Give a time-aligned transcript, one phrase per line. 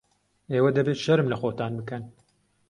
[0.53, 2.03] ئێوە دەبێت شەرم لە خۆتان بکەن.